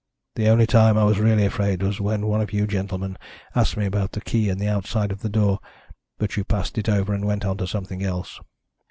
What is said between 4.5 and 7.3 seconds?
the outside of the door, but you passed it over and